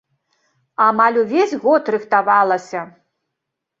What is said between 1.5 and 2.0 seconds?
год